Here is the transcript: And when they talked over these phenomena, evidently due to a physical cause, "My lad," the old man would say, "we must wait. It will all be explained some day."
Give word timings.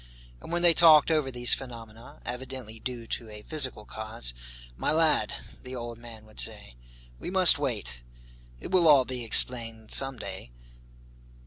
And 0.41 0.51
when 0.51 0.63
they 0.63 0.73
talked 0.73 1.11
over 1.11 1.29
these 1.29 1.53
phenomena, 1.53 2.21
evidently 2.25 2.79
due 2.79 3.05
to 3.05 3.29
a 3.29 3.43
physical 3.43 3.85
cause, 3.85 4.33
"My 4.75 4.91
lad," 4.91 5.31
the 5.61 5.75
old 5.75 5.99
man 5.99 6.25
would 6.25 6.39
say, 6.39 6.75
"we 7.19 7.29
must 7.29 7.59
wait. 7.59 8.01
It 8.59 8.71
will 8.71 8.87
all 8.87 9.05
be 9.05 9.23
explained 9.23 9.91
some 9.93 10.17
day." 10.17 10.49